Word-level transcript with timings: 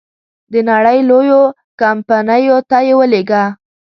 د 0.51 0.53
نړی 0.69 0.97
لویو 1.09 1.41
کمپنیو 1.81 2.57
ته 2.69 2.77
یې 2.87 2.93
ولېږه. 2.99 3.43